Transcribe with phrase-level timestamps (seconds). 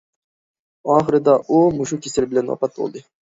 [0.93, 3.05] ئاخىرىدا ئۇ مۇشۇ كېسەل بىلەن ۋاپات بولدى.